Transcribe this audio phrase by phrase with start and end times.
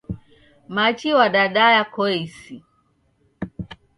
[0.75, 2.55] Machi wadadaya koisi.